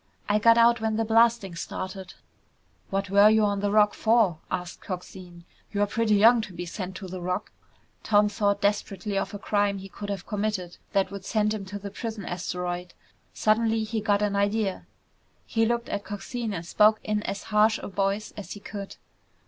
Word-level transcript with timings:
I 0.27 0.39
got 0.39 0.57
out 0.57 0.81
when 0.81 0.95
the 0.95 1.05
blasting 1.05 1.53
started." 1.53 2.15
"What 2.89 3.11
were 3.11 3.29
you 3.29 3.43
on 3.45 3.59
the 3.59 3.69
Rock 3.69 3.93
for?" 3.93 4.39
asked 4.49 4.81
Coxine. 4.81 5.45
"You're 5.71 5.85
pretty 5.85 6.15
young 6.15 6.41
to 6.41 6.53
be 6.53 6.65
sent 6.65 6.95
to 6.95 7.07
the 7.07 7.21
Rock." 7.21 7.51
Tom 8.01 8.27
thought 8.27 8.61
desperately 8.61 9.15
of 9.15 9.35
a 9.35 9.37
crime 9.37 9.77
he 9.77 9.87
could 9.89 10.09
have 10.09 10.25
committed 10.25 10.77
that 10.93 11.11
would 11.11 11.23
send 11.23 11.53
him 11.53 11.65
to 11.65 11.77
the 11.77 11.91
prison 11.91 12.25
asteroid. 12.25 12.95
Suddenly 13.35 13.83
he 13.83 14.01
got 14.01 14.23
an 14.23 14.35
idea. 14.35 14.87
He 15.45 15.67
looked 15.67 15.87
at 15.87 16.03
Coxine 16.03 16.51
and 16.55 16.65
spoke 16.65 16.99
in 17.03 17.21
as 17.21 17.43
harsh 17.53 17.77
a 17.77 17.87
voice 17.87 18.33
as 18.35 18.53
he 18.53 18.59
could. 18.59 18.95